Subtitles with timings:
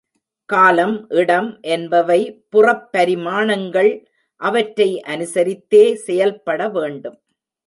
[0.49, 2.17] காலம், இடம் என்பவை
[2.49, 3.91] புறப் பரிமாணங்கள்
[4.41, 7.17] அவற்றை அனுசரித்தே செயல்பட வேண்டும்.